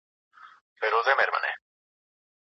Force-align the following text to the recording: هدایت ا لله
هدایت 0.81 1.07
ا 1.11 1.27
لله 1.35 1.51